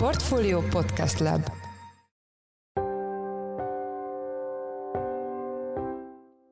[0.00, 1.50] Portfolio Podcast Lab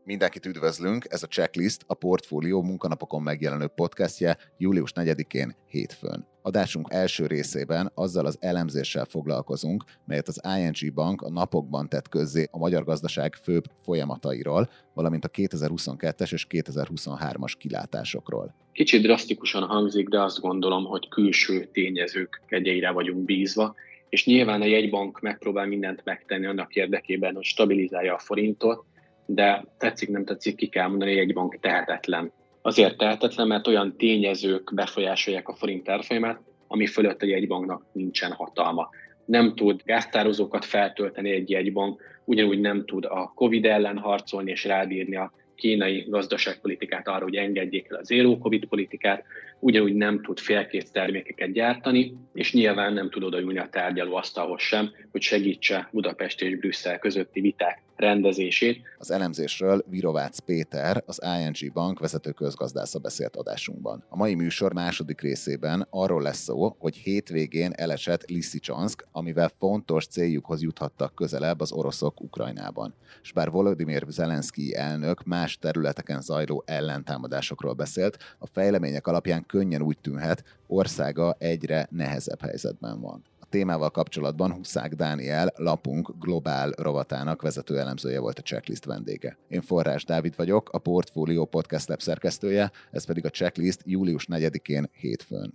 [0.05, 6.27] Mindenkit üdvözlünk, ez a Checklist a Portfólió munkanapokon megjelenő podcastje július 4-én hétfőn.
[6.49, 12.49] Adásunk első részében azzal az elemzéssel foglalkozunk, melyet az ING Bank a napokban tett közzé
[12.51, 18.55] a magyar gazdaság főbb folyamatairól, valamint a 2022-es és 2023-as kilátásokról.
[18.73, 23.75] Kicsit drasztikusan hangzik, de azt gondolom, hogy külső tényezők kegyeire vagyunk bízva,
[24.09, 28.85] és nyilván a jegybank megpróbál mindent megtenni annak érdekében, hogy stabilizálja a forintot,
[29.27, 32.33] de tetszik, nem tetszik, ki kell mondani, egy bank tehetetlen.
[32.69, 38.89] Azért tehetetlen, mert olyan tényezők befolyásolják a forint árfolyamát, ami fölött egy jegybanknak nincsen hatalma.
[39.25, 45.17] Nem tud gáztározókat feltölteni egy jegybank, ugyanúgy nem tud a Covid ellen harcolni és rábírni
[45.17, 49.25] a kínai gazdaságpolitikát arra, hogy engedjék el az zéró Covid politikát,
[49.61, 54.91] ugyanúgy nem tud félkész termékeket gyártani, és nyilván nem tud odaülni a tárgyaló asztalhoz sem,
[55.11, 58.83] hogy segítse Budapest és Brüsszel közötti viták rendezését.
[58.99, 64.05] Az elemzésről Virovácz Péter, az ING Bank vezető közgazdásza beszélt adásunkban.
[64.09, 70.63] A mai műsor második részében arról lesz szó, hogy hétvégén elesett Lysychansk, amivel fontos céljukhoz
[70.63, 72.95] juthattak közelebb az oroszok Ukrajnában.
[73.23, 79.99] És bár Volodymyr Zelenszky elnök más területeken zajló ellentámadásokról beszélt, a fejlemények alapján könnyen úgy
[79.99, 88.21] tűnhet, országa egyre nehezebb helyzetben van témával kapcsolatban Huszák Dániel, lapunk globál rovatának vezető elemzője
[88.21, 89.37] volt a checklist vendége.
[89.49, 94.91] Én Forrás Dávid vagyok, a Portfolio Podcast Lab szerkesztője, ez pedig a checklist július 4-én
[94.93, 95.55] hétfőn.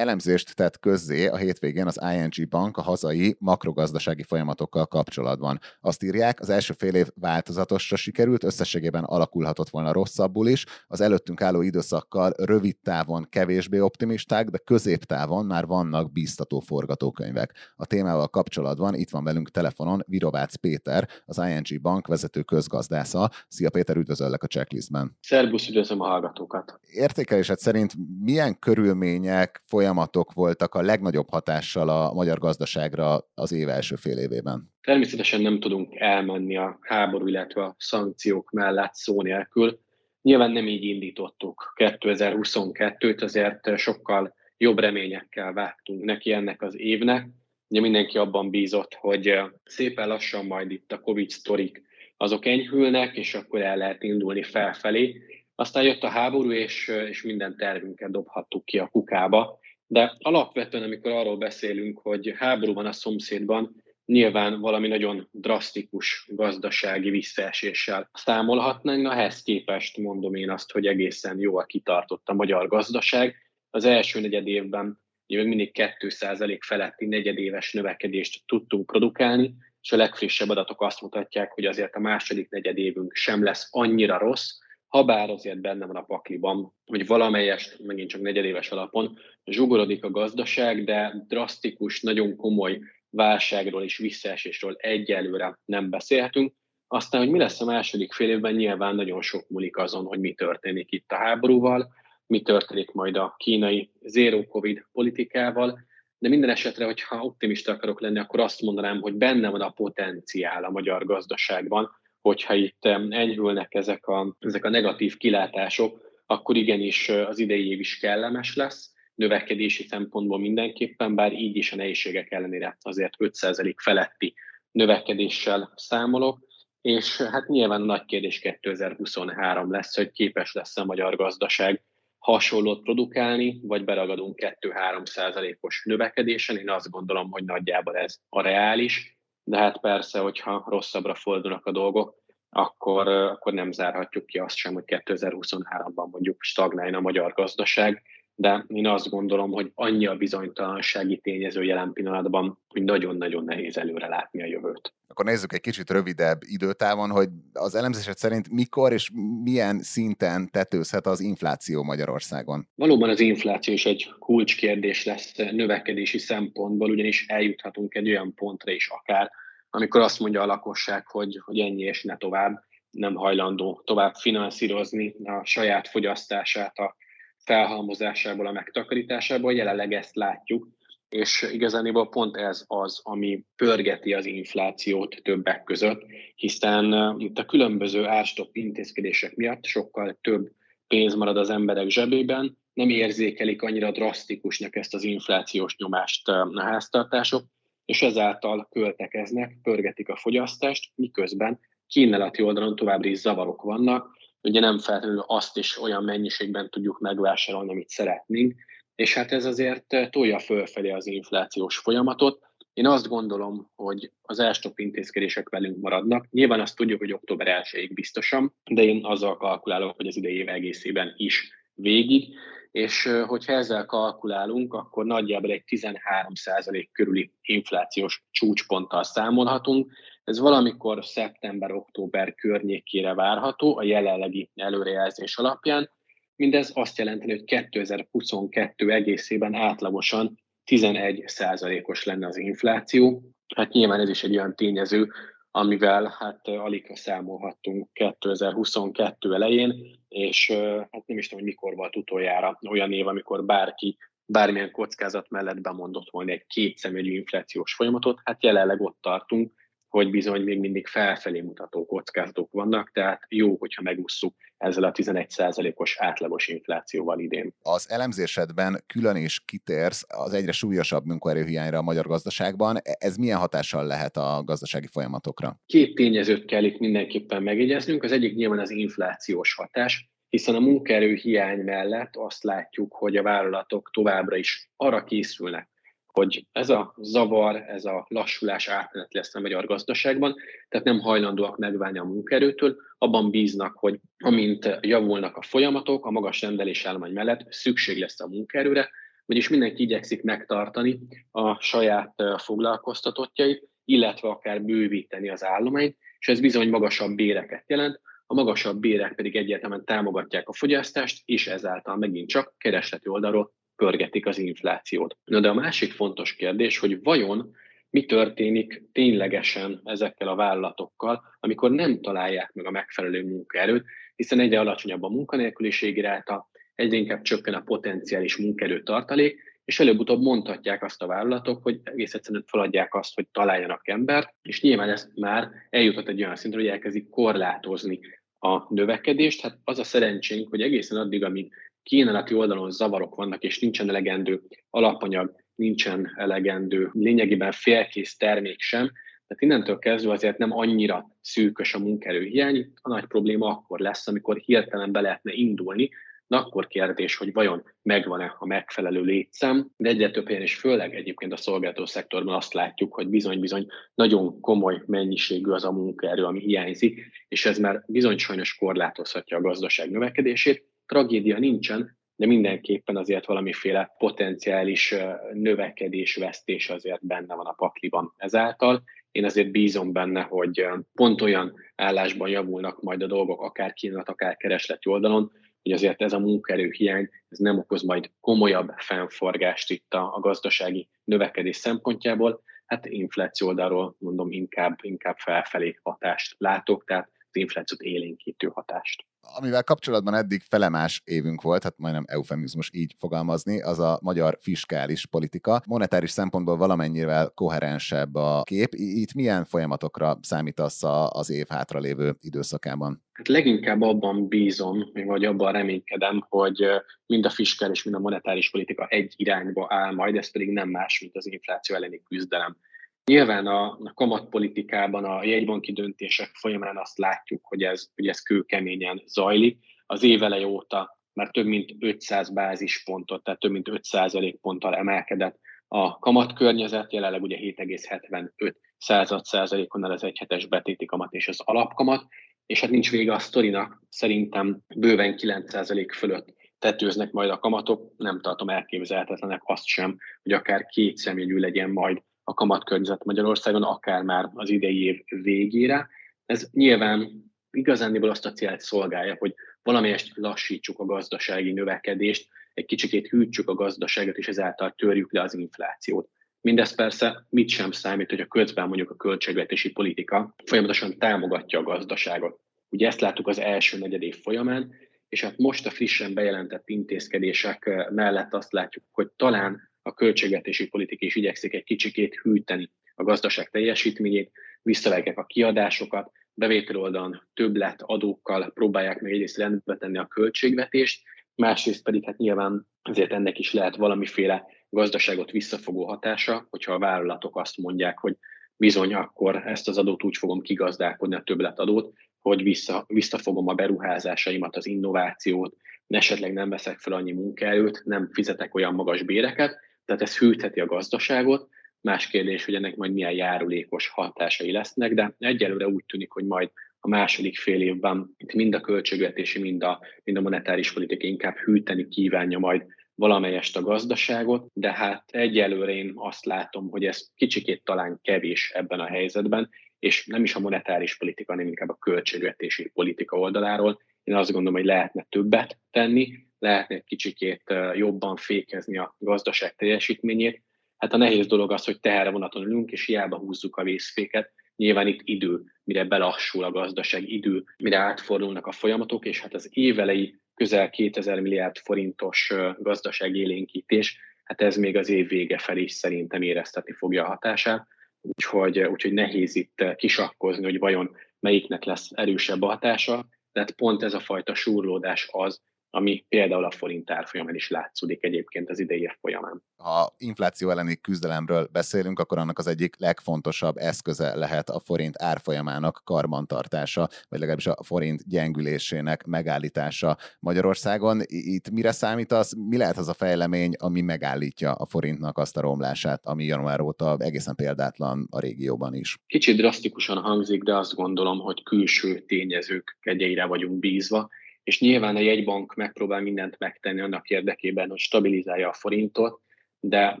[0.02, 5.58] Elemzést tett közzé a hétvégén az ING Bank a hazai makrogazdasági folyamatokkal kapcsolatban.
[5.80, 10.66] Azt írják, az első fél év változatosra sikerült, összességében alakulhatott volna rosszabbul is.
[10.86, 17.52] Az előttünk álló időszakkal rövid távon kevésbé optimisták, de középtávon már vannak bíztató forgatókönyvek.
[17.76, 23.30] A témával kapcsolatban itt van velünk telefonon Virovácz Péter, az ING Bank vezető közgazdásza.
[23.48, 25.16] Szia Péter, üdvözöllek a checklistben.
[25.20, 26.80] Szerbusz, üdvözlöm a hallgatókat.
[26.86, 29.90] Értékelésed szerint milyen körülmények, folyamatok
[30.34, 34.70] voltak a legnagyobb hatással a magyar gazdaságra az év első fél évében?
[34.80, 39.80] Természetesen nem tudunk elmenni a háború, illetve a szankciók mellett szó nélkül.
[40.22, 47.28] Nyilván nem így indítottuk 2022-t, azért sokkal jobb reményekkel vágtunk neki ennek az évnek.
[47.68, 51.82] Ugye mindenki abban bízott, hogy szépen lassan majd itt a Covid sztorik
[52.16, 55.22] azok enyhülnek, és akkor el lehet indulni felfelé.
[55.54, 59.58] Aztán jött a háború, és, és minden tervünket dobhattuk ki a kukába.
[59.92, 67.10] De alapvetően, amikor arról beszélünk, hogy háború van a szomszédban, nyilván valami nagyon drasztikus gazdasági
[67.10, 69.02] visszaeséssel számolhatnánk.
[69.02, 73.36] Na, ehhez képest mondom én azt, hogy egészen jól kitartott a magyar gazdaság.
[73.70, 80.48] Az első negyed évben még mindig 2% feletti negyedéves növekedést tudtunk produkálni, és a legfrissebb
[80.48, 84.50] adatok azt mutatják, hogy azért a második negyedévünk sem lesz annyira rossz,
[84.92, 90.10] ha bár azért benne van a pakliban, hogy valamelyest, megint csak negyedéves alapon zsugorodik a
[90.10, 92.80] gazdaság, de drasztikus, nagyon komoly
[93.10, 96.54] válságról és visszaesésről egyelőre nem beszélhetünk.
[96.86, 100.32] Aztán, hogy mi lesz a második fél évben, nyilván nagyon sok múlik azon, hogy mi
[100.32, 101.92] történik itt a háborúval,
[102.26, 105.80] mi történik majd a kínai zero covid politikával,
[106.18, 110.64] de minden esetre, hogyha optimista akarok lenni, akkor azt mondanám, hogy benne van a potenciál
[110.64, 111.90] a magyar gazdaságban,
[112.22, 117.98] hogyha itt enyhülnek ezek a, ezek a negatív kilátások, akkor igenis az idei év is
[117.98, 124.34] kellemes lesz, növekedési szempontból mindenképpen, bár így is a nehézségek ellenére azért 5% feletti
[124.70, 126.46] növekedéssel számolok,
[126.80, 131.82] és hát nyilván nagy kérdés 2023 lesz, hogy képes lesz a magyar gazdaság
[132.18, 136.56] hasonlót produkálni, vagy beragadunk 2-3 százalékos növekedésen.
[136.56, 141.72] Én azt gondolom, hogy nagyjából ez a reális, de hát persze, hogyha rosszabbra fordulnak a
[141.72, 142.14] dolgok,
[142.50, 148.02] akkor, akkor nem zárhatjuk ki azt sem, hogy 2023-ban mondjuk stagnáljon a magyar gazdaság,
[148.34, 154.08] de én azt gondolom, hogy annyi a bizonytalansági tényező jelen pillanatban, hogy nagyon-nagyon nehéz előre
[154.08, 154.94] látni a jövőt.
[155.06, 159.10] Akkor nézzük egy kicsit rövidebb időtávon, hogy az elemzésed szerint mikor és
[159.42, 162.68] milyen szinten tetőzhet az infláció Magyarországon?
[162.74, 168.88] Valóban az infláció is egy kulcskérdés lesz növekedési szempontból, ugyanis eljuthatunk egy olyan pontra is
[168.88, 169.30] akár,
[169.70, 175.14] amikor azt mondja a lakosság, hogy, hogy ennyi és ne tovább, nem hajlandó tovább finanszírozni
[175.24, 176.96] a saját fogyasztását, a
[177.44, 180.68] felhalmozásából, a megtakarításából, jelenleg ezt látjuk,
[181.08, 186.02] és igazániból pont ez az, ami pörgeti az inflációt többek között,
[186.34, 190.50] hiszen itt a különböző árstop intézkedések miatt sokkal több
[190.86, 197.44] pénz marad az emberek zsebében, nem érzékelik annyira drasztikusnak ezt az inflációs nyomást a háztartások,
[197.84, 204.78] és ezáltal költekeznek, pörgetik a fogyasztást, miközben kínálati oldalon továbbra is zavarok vannak, ugye nem
[204.78, 208.54] feltétlenül azt is olyan mennyiségben tudjuk megvásárolni, amit szeretnénk,
[208.94, 212.50] és hát ez azért tolja fölfelé az inflációs folyamatot.
[212.72, 216.26] Én azt gondolom, hogy az elstop intézkedések velünk maradnak.
[216.30, 220.48] Nyilván azt tudjuk, hogy október 1-ig biztosan, de én azzal kalkulálok, hogy az idei év
[220.48, 222.34] egészében is végig,
[222.70, 229.92] és hogyha ezzel kalkulálunk, akkor nagyjából egy 13% körüli inflációs csúcsponttal számolhatunk.
[230.24, 235.90] Ez valamikor szeptember-október környékére várható a jelenlegi előrejelzés alapján.
[236.36, 240.38] Mindez azt jelenti, hogy 2022 egészében átlagosan
[240.70, 243.22] 11%-os lenne az infláció.
[243.54, 245.12] Hát nyilván ez is egy olyan tényező,
[245.50, 249.74] amivel hát alig számolhattunk 2022 elején,
[250.08, 250.50] és
[250.90, 253.96] hát nem is tudom, hogy mikor volt utoljára olyan év, amikor bárki
[254.26, 259.52] bármilyen kockázat mellett bemondott volna egy kétszemegyű inflációs folyamatot, hát jelenleg ott tartunk,
[259.92, 265.96] hogy bizony még mindig felfelé mutató kockázatok vannak, tehát jó, hogyha megússzuk ezzel a 11%-os
[265.98, 267.54] átlagos inflációval idén.
[267.62, 272.76] Az elemzésedben külön is kitérsz az egyre súlyosabb munkaerőhiányra a magyar gazdaságban.
[272.82, 275.60] Ez milyen hatással lehet a gazdasági folyamatokra?
[275.66, 278.02] Két tényezőt kell itt mindenképpen megjegyeznünk.
[278.02, 283.90] Az egyik nyilván az inflációs hatás, hiszen a munkaerőhiány mellett azt látjuk, hogy a vállalatok
[283.92, 285.68] továbbra is arra készülnek,
[286.12, 290.34] hogy ez a zavar, ez a lassulás átmenet lesz a magyar gazdaságban,
[290.68, 296.40] tehát nem hajlandóak megválni a munkaerőtől, abban bíznak, hogy amint javulnak a folyamatok, a magas
[296.40, 298.90] rendelésállomány mellett szükség lesz a munkaerőre,
[299.26, 301.00] vagyis mindenki igyekszik megtartani
[301.30, 308.34] a saját foglalkoztatottjait, illetve akár bővíteni az állományt, és ez bizony magasabb béreket jelent, a
[308.34, 314.38] magasabb bérek pedig egyértelműen támogatják a fogyasztást, és ezáltal megint csak keresleti oldalról pörgetik az
[314.38, 315.16] inflációt.
[315.24, 317.54] Na de a másik fontos kérdés, hogy vajon
[317.90, 323.84] mi történik ténylegesen ezekkel a vállalatokkal, amikor nem találják meg a megfelelő munkaerőt,
[324.16, 330.20] hiszen egyre alacsonyabb a munkanélküliség iráta, egyre inkább csökken a potenciális munkaerő tartalék, és előbb-utóbb
[330.22, 335.08] mondhatják azt a vállalatok, hogy egész egyszerűen feladják azt, hogy találjanak embert, és nyilván ez
[335.14, 338.00] már eljutott egy olyan szintre, hogy elkezdik korlátozni
[338.38, 339.40] a növekedést.
[339.40, 344.42] Hát az a szerencsénk, hogy egészen addig, amíg kínálati oldalon zavarok vannak, és nincsen elegendő
[344.70, 348.90] alapanyag, nincsen elegendő lényegében félkész termék sem,
[349.26, 354.36] tehát innentől kezdve azért nem annyira szűkös a munkerőhiány, a nagy probléma akkor lesz, amikor
[354.36, 355.90] hirtelen be lehetne indulni,
[356.26, 360.94] de akkor kérdés, hogy vajon megvan-e a megfelelő létszám, de egyre több helyen is főleg
[360.94, 366.40] egyébként a szolgáltató szektorban azt látjuk, hogy bizony-bizony nagyon komoly mennyiségű az a munkaerő, ami
[366.40, 373.26] hiányzik, és ez már bizony sajnos korlátozhatja a gazdaság növekedését, tragédia nincsen, de mindenképpen azért
[373.26, 374.94] valamiféle potenciális
[375.32, 378.82] növekedés, vesztés azért benne van a pakliban ezáltal.
[379.10, 384.36] Én azért bízom benne, hogy pont olyan állásban javulnak majd a dolgok, akár kínálat, akár
[384.36, 390.14] keresleti oldalon, hogy azért ez a munkaerőhiány ez nem okoz majd komolyabb fennforgást itt a,
[390.14, 397.36] a gazdasági növekedés szempontjából, hát infláció oldalról mondom inkább, inkább felfelé hatást látok, tehát az
[397.36, 403.78] inflációt élénkítő hatást amivel kapcsolatban eddig felemás évünk volt, hát majdnem eufemizmus így fogalmazni, az
[403.78, 405.62] a magyar fiskális politika.
[405.66, 408.74] Monetáris szempontból valamennyivel koherensebb a kép.
[408.74, 413.02] Itt milyen folyamatokra számítasz az év hátralévő időszakában?
[413.12, 416.66] Hát leginkább abban bízom, vagy abban reménykedem, hogy
[417.06, 421.00] mind a fiskális, mind a monetáris politika egy irányba áll majd, ez pedig nem más,
[421.00, 422.56] mint az infláció elleni küzdelem.
[423.04, 429.02] Nyilván a, a kamatpolitikában, a jegybanki döntések folyamán azt látjuk, hogy ez, hogy ez kőkeményen
[429.06, 429.58] zajlik.
[429.86, 435.98] Az évele óta már több mint 500 bázispontot, tehát több mint 5 ponttal emelkedett a
[435.98, 442.06] kamatkörnyezet, jelenleg ugye 7,75 század százalékon az egyhetes betéti kamat és az alapkamat,
[442.46, 447.92] és hát nincs vége a sztorinak, szerintem bőven 9 százalék fölött tetőznek majd a kamatok,
[447.96, 454.02] nem tartom elképzelhetetlenek azt sem, hogy akár két személyű legyen majd a kamatkörnyezet Magyarországon, akár
[454.02, 455.88] már az idei év végére.
[456.26, 463.08] Ez nyilván igazándiból azt a célt szolgálja, hogy valamelyest lassítsuk a gazdasági növekedést, egy kicsikét
[463.08, 466.08] hűtsük a gazdaságot, és ezáltal törjük le az inflációt.
[466.40, 471.62] Mindez persze mit sem számít, hogy a közben mondjuk a költségvetési politika folyamatosan támogatja a
[471.62, 472.40] gazdaságot.
[472.68, 474.74] Ugye ezt láttuk az első negyedév folyamán,
[475.08, 481.06] és hát most a frissen bejelentett intézkedések mellett azt látjuk, hogy talán a költségvetési politika
[481.06, 488.50] is igyekszik egy kicsikét hűteni a gazdaság teljesítményét, visszavágják a kiadásokat, bevétel oldalon többlet adókkal
[488.54, 491.02] próbálják meg egyrészt rendbe tenni a költségvetést,
[491.34, 497.36] másrészt pedig hát nyilván azért ennek is lehet valamiféle gazdaságot visszafogó hatása, hogyha a vállalatok
[497.36, 498.16] azt mondják, hogy
[498.56, 504.56] bizony akkor ezt az adót úgy fogom kigazdálkodni, a többletadót, hogy vissza, visszafogom a beruházásaimat,
[504.56, 510.18] az innovációt, esetleg nem veszek fel annyi munkaerőt, nem fizetek olyan magas béreket, tehát ez
[510.18, 511.50] hűtheti a gazdaságot,
[511.82, 516.50] Más kérdés, hogy ennek majd milyen járulékos hatásai lesznek, de egyelőre úgy tűnik, hogy majd
[516.80, 521.36] a második fél évben itt mind a költségvetési, mind a, mind a monetáris politika inkább
[521.36, 527.64] hűteni kívánja majd valamelyest a gazdaságot, de hát egyelőre én azt látom, hogy ez kicsikét
[527.64, 529.48] talán kevés ebben a helyzetben,
[529.78, 533.80] és nem is a monetáris politika, hanem inkább a költségvetési politika oldaláról.
[534.02, 536.12] Én azt gondolom, hogy lehetne többet tenni,
[536.42, 537.42] lehetne egy kicsikét
[537.74, 540.42] jobban fékezni a gazdaság teljesítményét,
[540.82, 544.32] Hát a nehéz dolog az, hogy teherre vonaton ülünk, és hiába húzzuk a vészféket.
[544.56, 549.48] Nyilván itt idő, mire belassul a gazdaság, idő, mire átfordulnak a folyamatok, és hát az
[549.50, 556.22] évelei közel 2000 milliárd forintos gazdaságélénkítés, hát ez még az év vége felé is szerintem
[556.22, 557.66] éreztetni fogja a hatását.
[558.00, 563.94] Úgyhogy, úgyhogy nehéz itt kisakkozni, hogy vajon melyiknek lesz erősebb a hatása, tehát pont ez
[563.94, 565.40] a fajta súrlódás az,
[565.74, 569.42] ami például a forint árfolyamán is látszódik egyébként az idei év folyamán.
[569.56, 575.80] Ha infláció elleni küzdelemről beszélünk, akkor annak az egyik legfontosabb eszköze lehet a forint árfolyamának
[575.84, 581.00] karbantartása, vagy legalábbis a forint gyengülésének megállítása Magyarországon.
[581.06, 585.40] Itt mire számít az, mi lehet az a fejlemény, ami megállítja a forintnak azt a
[585.40, 588.98] romlását, ami január óta egészen példátlan a régióban is?
[589.06, 594.08] Kicsit drasztikusan hangzik, de azt gondolom, hogy külső tényezők kegyeire vagyunk bízva,
[594.44, 599.20] és nyilván a jegybank megpróbál mindent megtenni annak érdekében, hogy stabilizálja a forintot,
[599.60, 600.00] de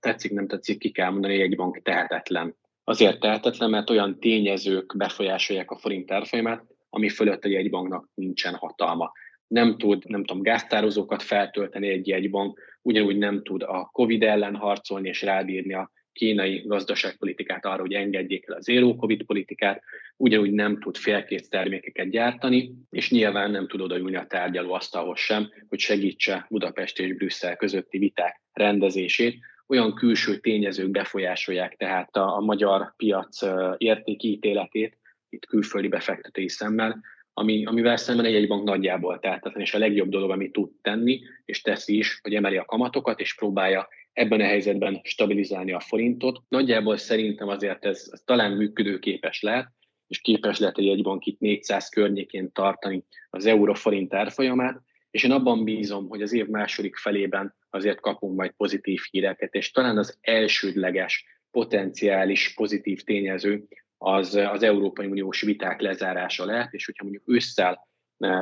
[0.00, 2.56] tetszik, nem tetszik, ki kell mondani, hogy egy bank tehetetlen.
[2.84, 9.12] Azért tehetetlen, mert olyan tényezők befolyásolják a forint árfolyamát, ami fölött a jegybanknak nincsen hatalma.
[9.46, 15.08] Nem tud, nem tudom, gáztározókat feltölteni egy jegybank, ugyanúgy nem tud a COVID ellen harcolni
[15.08, 19.82] és rábírni a kínai gazdaságpolitikát arra, hogy engedjék el az zero covid politikát,
[20.20, 25.78] ugyanúgy nem tud félkész termékeket gyártani, és nyilván nem tud odaülni a tárgyalóasztalhoz sem, hogy
[25.78, 29.38] segítse Budapest és Brüsszel közötti viták rendezését.
[29.66, 33.38] Olyan külső tényezők befolyásolják tehát a, a magyar piac
[33.76, 34.98] értékítéletét,
[35.28, 37.00] itt külföldi befektetői szemmel,
[37.32, 41.62] ami, amivel szemben egy bank nagyjából tehetetlen, és a legjobb dolog, amit tud tenni, és
[41.62, 46.42] teszi is, hogy emeli a kamatokat, és próbálja ebben a helyzetben stabilizálni a forintot.
[46.48, 49.68] Nagyjából szerintem azért ez, ez talán működőképes lehet,
[50.10, 55.64] és képes lehet egy jegybank itt 400 környékén tartani az euró-forint árfolyamát, és én abban
[55.64, 61.24] bízom, hogy az év második felében azért kapunk majd pozitív híreket, és talán az elsődleges
[61.50, 63.64] potenciális pozitív tényező
[63.98, 67.88] az az Európai Uniós viták lezárása lehet, és hogyha mondjuk ősszel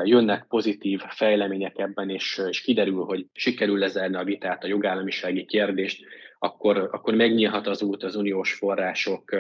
[0.05, 6.05] jönnek pozitív fejlemények ebben, és, és kiderül, hogy sikerül lezárni a vitát, a jogállamisági kérdést,
[6.39, 9.37] akkor, akkor megnyílhat az út az uniós források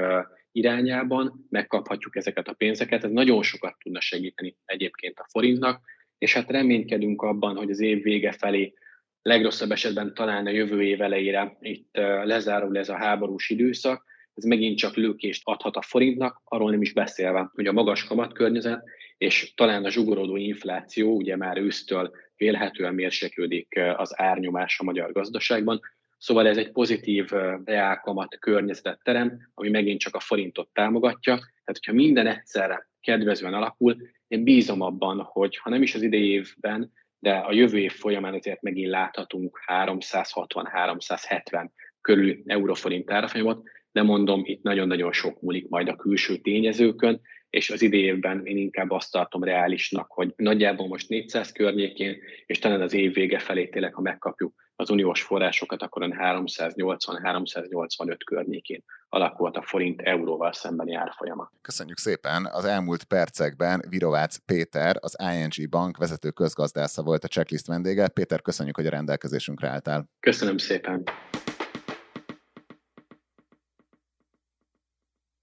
[0.52, 3.04] irányában, megkaphatjuk ezeket a pénzeket.
[3.04, 5.80] Ez nagyon sokat tudna segíteni egyébként a forintnak,
[6.18, 8.74] és hát reménykedünk abban, hogy az év vége felé
[9.22, 14.78] legrosszabb esetben talán a jövő év elejére itt lezárul ez a háborús időszak, ez megint
[14.78, 18.84] csak lőkést adhat a forintnak, arról nem is beszélve, hogy a magas kamatkörnyezet
[19.18, 25.80] és talán a zsugorodó infláció, ugye már ősztől vélhetően mérséklődik az árnyomás a magyar gazdaságban,
[26.18, 27.30] Szóval ez egy pozitív
[27.64, 31.34] reálkamat környezetet terem, ami megint csak a forintot támogatja.
[31.34, 33.96] Tehát, hogyha minden egyszerre kedvezően alakul,
[34.28, 38.34] én bízom abban, hogy ha nem is az idei évben, de a jövő év folyamán
[38.34, 41.68] azért megint láthatunk 360-370
[42.00, 47.20] körül euróforint árfolyamot, de mondom, itt nagyon-nagyon sok múlik majd a külső tényezőkön,
[47.50, 52.80] és az idejében én inkább azt tartom reálisnak, hogy nagyjából most 400 környékén, és talán
[52.80, 59.62] az év vége felé tényleg, ha megkapjuk az uniós forrásokat, akkor 380-385 környékén alakult a
[59.62, 61.52] forint euróval szembeni árfolyama.
[61.60, 62.48] Köszönjük szépen!
[62.52, 68.08] Az elmúlt percekben Virovác Péter, az ING Bank vezető közgazdásza volt a checklist vendége.
[68.08, 70.08] Péter, köszönjük, hogy a rendelkezésünkre álltál.
[70.20, 71.02] Köszönöm szépen!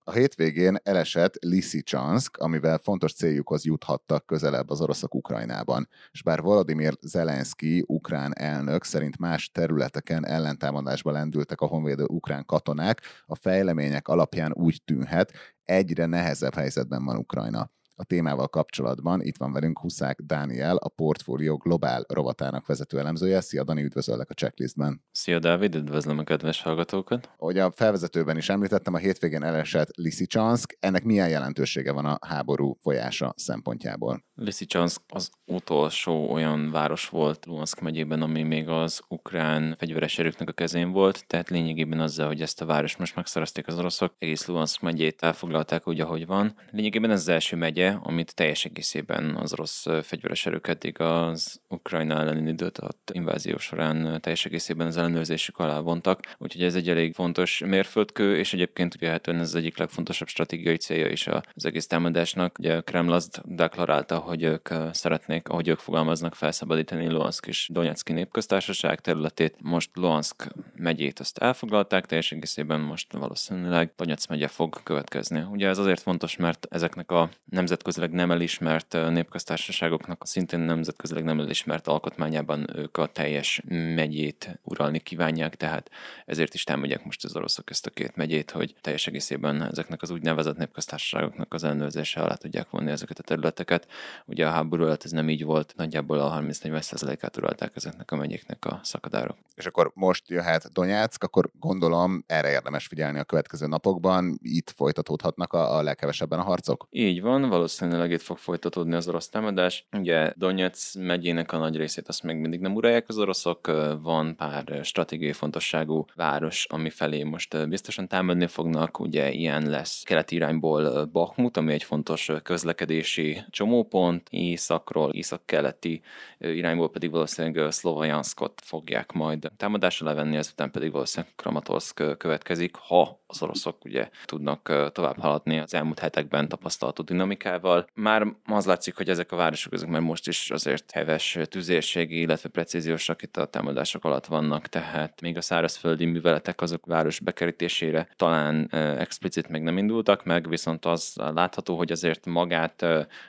[0.07, 5.87] A hétvégén elesett Lysychansk, amivel fontos céljukhoz juthattak közelebb az oroszok Ukrajnában.
[6.11, 13.01] És bár Volodymyr Zelenszky, ukrán elnök szerint más területeken ellentámadásba lendültek a honvédő ukrán katonák,
[13.25, 15.31] a fejlemények alapján úgy tűnhet,
[15.63, 17.69] egyre nehezebb helyzetben van Ukrajna.
[17.97, 23.41] A témával kapcsolatban itt van velünk Huszák Dániel, a Portfolio Globál rovatának vezető elemzője.
[23.41, 25.03] Szia Dani, üdvözöllek a checklistben.
[25.11, 27.29] Szia Dávid, üdvözlöm a kedves hallgatókat.
[27.37, 30.77] Ahogy a felvezetőben is említettem, a hétvégén elesett Lysychansk.
[30.79, 34.23] Ennek milyen jelentősége van a háború folyása szempontjából?
[34.35, 40.53] Lysychansk az utolsó olyan város volt Luhansk megyében, ami még az ukrán fegyveres erőknek a
[40.53, 44.81] kezén volt, tehát lényegében azzal, hogy ezt a város most megszerezték az oroszok, egész Luhansk
[44.81, 46.55] megyét elfoglalták úgy, ahogy van.
[46.71, 52.19] Lényegében ez az első megye, amit teljes egészében az orosz fegyveres erők eddig az Ukrajna
[52.19, 57.59] ellen indított invázió során teljes egészében az ellenőrzésük alá vontak, úgyhogy ez egy elég fontos
[57.65, 62.57] mérföldkő, és egyébként hát ez az egyik legfontosabb stratégiai célja is az egész támadásnak.
[62.59, 69.01] Ugye Kreml azt deklarálta, hogy ők szeretnék, ahogy ők fogalmaznak, felszabadítani Luhansk és Donetszki népköztársaság
[69.01, 69.55] területét.
[69.61, 75.45] Most Luhansk megyét azt elfoglalták, teljes egészében most valószínűleg Donetsz megye fog következni.
[75.51, 77.29] Ugye ez azért fontos, mert ezeknek a
[77.75, 85.55] nemzetközileg nem elismert népköztársaságoknak szintén nemzetközileg nem elismert alkotmányában ők a teljes megyét uralni kívánják,
[85.55, 85.89] tehát
[86.25, 90.09] ezért is támadják most az oroszok ezt a két megyét, hogy teljes egészében ezeknek az
[90.09, 93.87] úgynevezett népköztársaságoknak az ellenőrzése alá tudják vonni ezeket a területeket.
[94.25, 98.65] Ugye a háború alatt ez nem így volt, nagyjából a 30-40%-át uralták ezeknek a megyéknek
[98.65, 99.37] a szakadárok.
[99.55, 105.53] És akkor most jöhet Donetsk, akkor gondolom erre érdemes figyelni a következő napokban, itt folytatódhatnak
[105.53, 106.87] a, a legkevesebben a harcok?
[106.89, 109.87] Így van, valószínűleg itt fog folytatódni az orosz támadás.
[109.97, 113.67] Ugye Donetsz megyének a nagy részét azt még mindig nem uralják az oroszok,
[114.01, 120.35] van pár stratégiai fontosságú város, ami felé most biztosan támadni fognak, ugye ilyen lesz keleti
[120.35, 126.01] irányból Bakhmut, ami egy fontos közlekedési csomópont, északról, észak-keleti
[126.37, 133.41] irányból pedig valószínűleg Szlovajanskot fogják majd támadásra levenni, ezután pedig valószínűleg Kramatorsk következik, ha az
[133.41, 137.87] oroszok ugye tudnak tovább haladni az elmúlt hetekben tapasztalható dinamikával.
[137.93, 142.49] Már az látszik, hogy ezek a városok ezek már most is azért heves tüzérségi, illetve
[142.49, 148.67] precíziós a támadások alatt vannak, tehát még a szárazföldi műveletek azok város bekerítésére talán
[148.99, 152.85] explicit még nem indultak meg, viszont az látható, hogy azért magát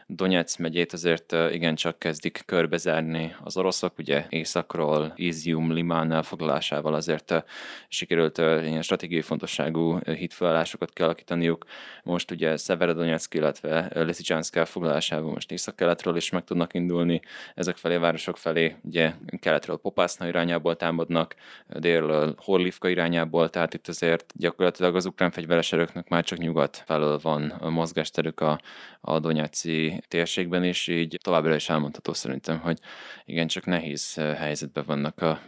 [0.07, 7.45] Donetsz megyét azért igencsak kezdik körbezárni az oroszok, ugye északról Izium Limán elfoglalásával azért
[7.89, 11.65] sikerült ilyen stratégiai fontosságú hitfőállásokat kialakítaniuk.
[12.03, 17.21] Most ugye Severodonetsk, illetve Lysychansk elfoglalásával most észak-keletről is meg tudnak indulni.
[17.55, 21.35] Ezek felé, városok felé ugye keletről Popászna irányából támadnak,
[21.69, 27.19] délről Horlivka irányából, tehát itt azért gyakorlatilag az ukrán fegyveres erőknek már csak nyugat felől
[27.23, 28.61] van a mozgásterük a,
[29.01, 32.79] a Donyaci térségben, és így továbbra is elmondható szerintem, hogy
[33.25, 35.41] igen, csak nehéz helyzetben vannak a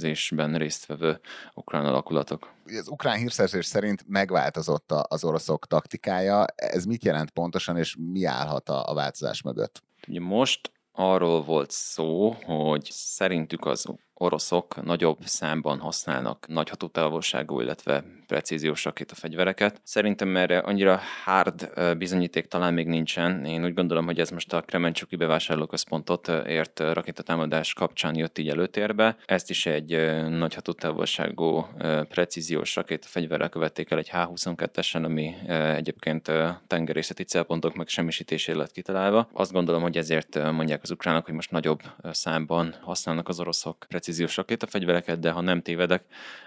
[0.00, 1.20] védekezésben résztvevő
[1.54, 2.52] ukrán alakulatok.
[2.64, 6.44] Az ukrán hírszerzés szerint megváltozott az oroszok taktikája.
[6.56, 9.82] Ez mit jelent pontosan, és mi állhat a, a változás mögött?
[10.08, 13.86] Ugye most arról volt szó, hogy szerintük az
[14.22, 19.80] oroszok nagyobb számban használnak nagy hatótávolságú, illetve precíziós fegyvereket.
[19.84, 23.44] Szerintem erre annyira hard bizonyíték talán még nincsen.
[23.44, 29.16] Én úgy gondolom, hogy ez most a Kremencsuki bevásárlóközpontot ért rakétatámadás kapcsán jött így előtérbe.
[29.26, 29.90] Ezt is egy
[30.28, 31.66] nagy hatótávolságú
[32.08, 36.32] precíziós fegyverrel követték el egy H-22-esen, ami egyébként
[36.66, 39.28] tengerészeti célpontok megsemmisítésére lett kitalálva.
[39.32, 41.80] Azt gondolom, hogy ezért mondják az ukránok, hogy most nagyobb
[42.10, 46.02] számban használnak az oroszok precíziós precíziós rakétafegyvereket, de ha nem tévedek,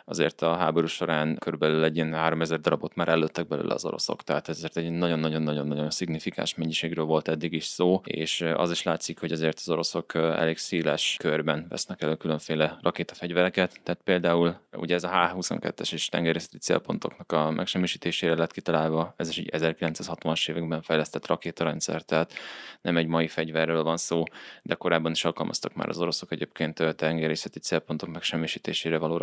[0.06, 4.24] azért a háború során körülbelül egy ilyen 3000 darabot már előttek belőle az oroszok.
[4.24, 9.32] Tehát ezért egy nagyon-nagyon-nagyon-nagyon szignifikáns mennyiségről volt eddig is szó, és az is látszik, hogy
[9.32, 13.80] azért az oroszok elég széles körben vesznek elő különféle rakétafegyvereket.
[13.84, 19.38] Tehát például ugye ez a H-22-es és tengerészeti célpontoknak a megsemmisítésére lett kitalálva, ez is
[19.38, 22.34] egy 1960-as években fejlesztett rakétarendszer, tehát
[22.82, 24.24] nem egy mai fegyverről van szó,
[24.64, 29.18] de korábban is alkalmaztak már az oroszok egyébként tengerészeti célpontok megsemmisítésére való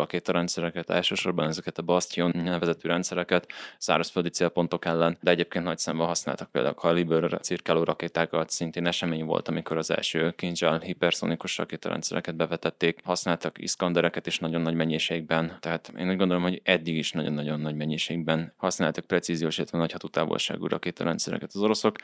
[0.71, 6.51] rakétarendszereket, elsősorban ezeket a Bastion nevezetű rendszereket szárazföldi célpontok ellen, de egyébként nagy számban használtak
[6.51, 13.57] például Kaliber cirkáló rakétákat, szintén esemény volt, amikor az első Kinjal hiperszonikus rakétarendszereket bevetették, használtak
[13.57, 18.53] Iskandereket is nagyon nagy mennyiségben, tehát én úgy gondolom, hogy eddig is nagyon-nagyon nagy mennyiségben
[18.57, 21.95] használtak precíziós, illetve nagy hatótávolságú rakétarendszereket az oroszok,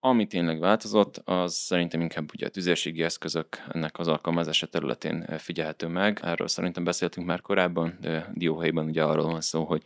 [0.00, 5.86] ami tényleg változott, az szerintem inkább ugye a tüzérségi eszközök ennek az alkalmazása területén figyelhető
[5.86, 6.20] meg.
[6.22, 9.82] Erről szerintem beszéltünk már korábban, de dióhelyben ugye arról van szó, hogy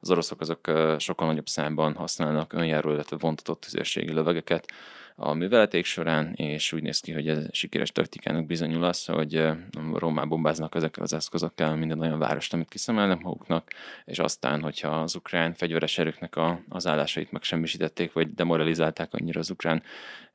[0.00, 4.72] az oroszok azok sokkal nagyobb számban használnak önjáró, illetve vontatott tüzérségi lövegeket,
[5.16, 9.48] a műveleték során, és úgy néz ki, hogy ez sikeres taktikának bizonyul az, hogy
[9.94, 13.70] Rómán bombáznak ezekkel az eszközökkel minden olyan várost, amit kiszemelnek maguknak,
[14.04, 19.50] és aztán, hogyha az ukrán fegyveres erőknek a, az állásait megsemmisítették, vagy demoralizálták annyira az
[19.50, 19.82] ukrán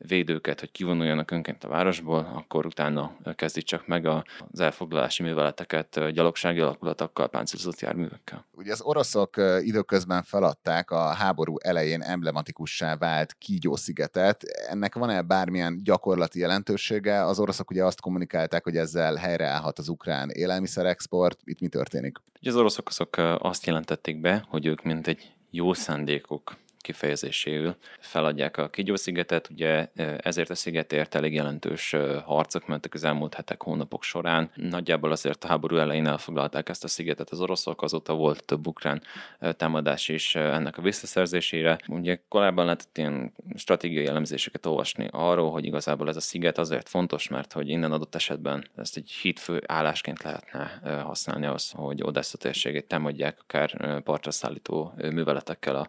[0.08, 6.60] védőket, hogy kivonuljanak önként a városból, akkor utána kezdik csak meg az elfoglalási műveleteket gyalogsági
[6.60, 8.46] alakulatokkal, páncélozott járművekkel.
[8.52, 14.44] Ugye az oroszok időközben feladták a háború elején emblematikussá vált Kígyó szigetet.
[14.44, 17.26] Ennek van-e bármilyen gyakorlati jelentősége?
[17.26, 21.40] Az oroszok ugye azt kommunikálták, hogy ezzel helyreállhat az ukrán élelmiszerexport.
[21.44, 22.18] Itt mi történik?
[22.40, 26.58] Ugye az oroszok azok azt jelentették be, hogy ők mint egy jó szándékok
[26.90, 29.50] kifejezéséül feladják a Kigyó-szigetet.
[29.50, 34.52] Ugye ezért a szigetért elég jelentős harcok mentek az elmúlt hetek, hónapok során.
[34.56, 39.02] Nagyjából azért a háború elején elfoglalták ezt a szigetet az oroszok, azóta volt több ukrán
[39.40, 41.80] támadás is ennek a visszaszerzésére.
[41.88, 47.28] Ugye korábban lehetett ilyen stratégiai elemzéseket olvasni arról, hogy igazából ez a sziget azért fontos,
[47.28, 52.88] mert hogy innen adott esetben ezt egy hídfő állásként lehetne használni az, hogy Odessa térségét
[52.88, 55.88] támadják akár partra szállító műveletekkel a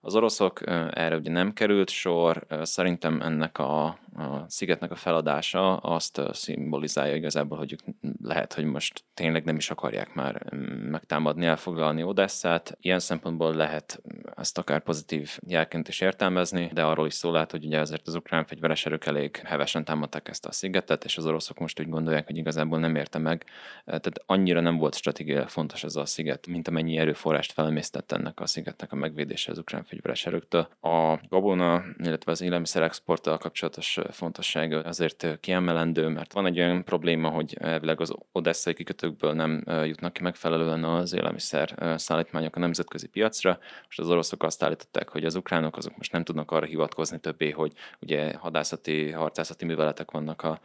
[0.00, 0.60] az oroszok
[0.90, 7.58] erre ugye nem került sor, szerintem ennek a a szigetnek a feladása azt szimbolizálja igazából,
[7.58, 7.80] hogy ők
[8.22, 10.52] lehet, hogy most tényleg nem is akarják már
[10.90, 12.76] megtámadni, elfoglalni Odesszát.
[12.80, 14.02] Ilyen szempontból lehet
[14.36, 18.14] ezt akár pozitív jelként is értelmezni, de arról is szól lehet, hogy ugye ezért az
[18.14, 22.26] ukrán fegyveres erők elég hevesen támadták ezt a szigetet, és az oroszok most úgy gondolják,
[22.26, 23.44] hogy igazából nem érte meg.
[23.84, 28.46] Tehát annyira nem volt stratégiailag fontos ez a sziget, mint amennyi erőforrást felemésztett ennek a
[28.46, 30.68] szigetnek a megvédése az ukrán fegyveres erőktől.
[30.80, 37.28] A gabona, illetve az élelmiszer exporttal kapcsolatos fontossága azért kiemelendő, mert van egy olyan probléma,
[37.28, 43.58] hogy elvileg az odesszai kikötőkből nem jutnak ki megfelelően az élelmiszer szállítmányok a nemzetközi piacra.
[43.84, 47.50] Most az oroszok azt állították, hogy az ukránok azok most nem tudnak arra hivatkozni többé,
[47.50, 50.60] hogy ugye hadászati, harcászati műveletek vannak a,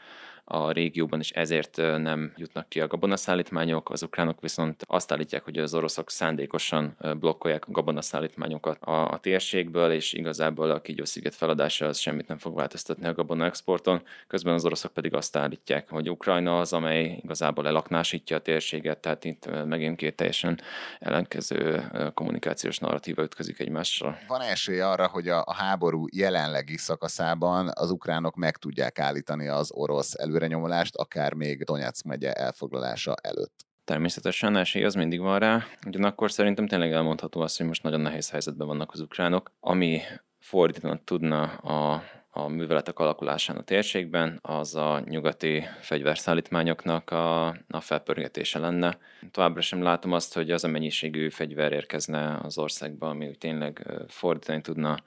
[0.48, 3.90] a régióban, és ezért nem jutnak ki a gabonaszállítmányok.
[3.90, 9.92] Az ukránok viszont azt állítják, hogy az oroszok szándékosan blokkolják a gabonaszállítmányokat a, a térségből,
[9.92, 14.02] és igazából a Kigyó-sziget feladása az semmit nem fog változtatni a gabona exporton.
[14.28, 19.26] Közben az oroszok pedig azt állítják, hogy Ukrajna az, amely igazából elaknásítja a térséget, tehát
[19.26, 20.60] itt megint két teljesen
[21.00, 24.18] ellenkező kommunikációs narratíva ütközik egymással.
[24.28, 29.72] Van esély arra, hogy a, a háború jelenlegi szakaszában az ukránok meg tudják állítani az
[29.72, 33.66] orosz elő előrenyomulást, akár még Donetsk megye elfoglalása előtt.
[33.84, 38.30] Természetesen esély az mindig van rá, ugyanakkor szerintem tényleg elmondható az, hogy most nagyon nehéz
[38.30, 40.02] helyzetben vannak az ukránok, ami
[40.40, 42.04] fordítani tudna a
[42.38, 48.98] a műveletek alakulásán a térségben, az a nyugati fegyverszállítmányoknak a, a felpörgetése lenne.
[49.32, 53.88] Továbbra sem látom azt, hogy az a mennyiségű fegyver érkezne az országba, ami úgy tényleg
[54.08, 54.98] fordítani tudna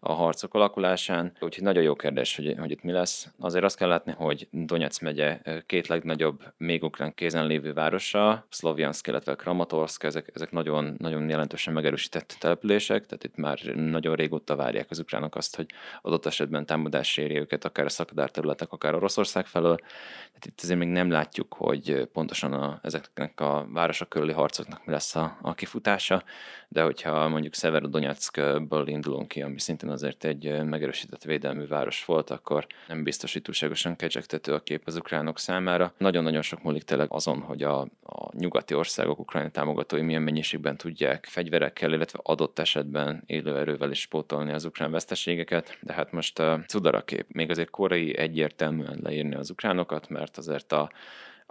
[0.00, 1.32] a harcok alakulásán.
[1.40, 3.28] Úgyhogy nagyon jó kérdés, hogy, hogy itt mi lesz.
[3.38, 9.06] Azért azt kell látni, hogy Donetsz megye két legnagyobb, még ukrán kézen lévő városa, Szlovjansk,
[9.06, 14.90] illetve Kramatorsk, ezek, ezek nagyon, nagyon jelentősen megerősített települések, tehát itt már nagyon régóta várják
[14.90, 15.66] az ukránok azt, hogy
[16.02, 19.76] adott esetben támadás éri őket, akár a szakadár területek, akár Oroszország felől.
[19.76, 24.92] Tehát itt azért még nem látjuk, hogy pontosan a, ezeknek a városok körüli harcoknak mi
[24.92, 26.24] lesz a, a kifutása,
[26.72, 32.66] de hogyha mondjuk Severodonetskből indulunk ki, ami szintén azért egy megerősített védelmű város volt, akkor
[32.88, 35.92] nem biztos, hogy túlságosan kecsegtető a kép az ukránok számára.
[35.98, 41.26] Nagyon-nagyon sok múlik tényleg azon, hogy a, a nyugati országok ukrajna támogatói milyen mennyiségben tudják
[41.28, 47.02] fegyverekkel, illetve adott esetben élő erővel is pótolni az ukrán veszteségeket, de hát most cudara
[47.02, 47.26] kép.
[47.28, 50.90] Még azért korai egyértelműen leírni az ukránokat, mert azért a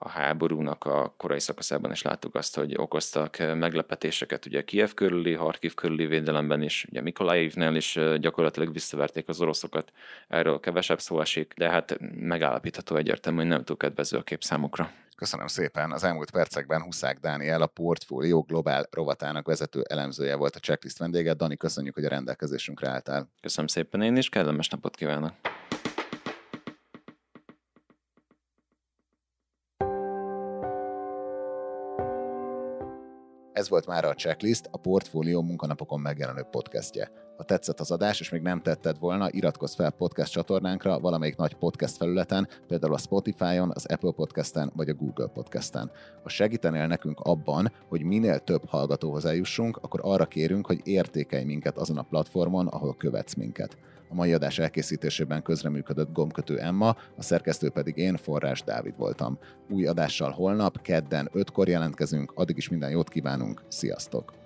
[0.04, 5.74] a háborúnak a korai szakaszában is láttuk azt, hogy okoztak meglepetéseket ugye Kiev körüli, Harkiv
[5.74, 9.92] körüli védelemben is, ugye Mikolajivnél is gyakorlatilag visszaverték az oroszokat,
[10.28, 14.92] erről kevesebb szó esik, de hát megállapítható egyértelmű, hogy nem túl kedvező a kép számukra.
[15.16, 15.92] Köszönöm szépen.
[15.92, 21.34] Az elmúlt percekben Huszák Dániel, a Portfólió Globál rovatának vezető elemzője volt a checklist vendége.
[21.34, 23.30] Dani, köszönjük, hogy a rendelkezésünkre álltál.
[23.42, 25.51] Köszönöm szépen én is, kellemes napot kívánok.
[33.62, 37.12] Ez volt már a Checklist, a Portfólió munkanapokon megjelenő podcastje.
[37.42, 41.54] Ha tetszett az adás, és még nem tetted volna, iratkozz fel podcast csatornánkra valamelyik nagy
[41.54, 45.92] podcast felületen, például a Spotify-on, az Apple Podcast-en vagy a Google Podcast-en.
[46.24, 51.78] Ha segítenél nekünk abban, hogy minél több hallgatóhoz eljussunk, akkor arra kérünk, hogy értékelj minket
[51.78, 53.78] azon a platformon, ahol követsz minket.
[54.10, 59.38] A mai adás elkészítésében közreműködött gombkötő Emma, a szerkesztő pedig én, Forrás Dávid voltam.
[59.70, 64.41] Új adással holnap, kedden 5-kor jelentkezünk, addig is minden jót kívánunk, sziasztok!